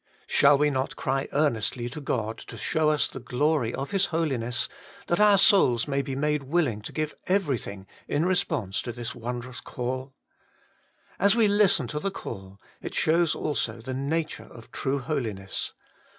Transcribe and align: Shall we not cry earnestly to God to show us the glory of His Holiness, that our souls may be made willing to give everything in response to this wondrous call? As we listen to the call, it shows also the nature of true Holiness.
Shall 0.25 0.57
we 0.57 0.71
not 0.71 0.95
cry 0.95 1.27
earnestly 1.31 1.87
to 1.89 2.01
God 2.01 2.39
to 2.39 2.57
show 2.57 2.89
us 2.89 3.07
the 3.07 3.19
glory 3.19 3.71
of 3.71 3.91
His 3.91 4.07
Holiness, 4.07 4.67
that 5.05 5.19
our 5.19 5.37
souls 5.37 5.87
may 5.87 6.01
be 6.01 6.15
made 6.15 6.41
willing 6.41 6.81
to 6.81 6.91
give 6.91 7.13
everything 7.27 7.85
in 8.07 8.25
response 8.25 8.81
to 8.81 8.91
this 8.91 9.13
wondrous 9.13 9.59
call? 9.61 10.15
As 11.19 11.35
we 11.35 11.47
listen 11.47 11.85
to 11.89 11.99
the 11.99 12.09
call, 12.09 12.59
it 12.81 12.95
shows 12.95 13.35
also 13.35 13.79
the 13.79 13.93
nature 13.93 14.49
of 14.51 14.71
true 14.71 14.97
Holiness. 14.97 15.73